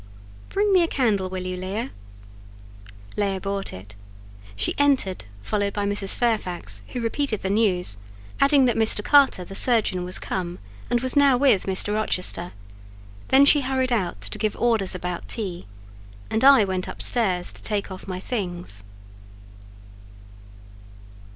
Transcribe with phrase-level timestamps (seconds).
[0.49, 1.91] Bring me a candle will you Leah?"
[3.15, 3.95] Leah brought it;
[4.55, 6.15] she entered, followed by Mrs.
[6.15, 7.97] Fairfax, who repeated the news;
[8.39, 9.03] adding that Mr.
[9.03, 10.57] Carter the surgeon was come,
[10.89, 11.93] and was now with Mr.
[11.93, 12.51] Rochester:
[13.27, 15.67] then she hurried out to give orders about tea,
[16.31, 18.83] and I went upstairs to take off my things.